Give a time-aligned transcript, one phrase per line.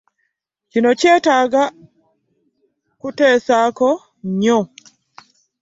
[0.71, 1.63] Kino kyetaaga
[3.01, 3.89] kuteesaako
[4.27, 4.59] nnyo.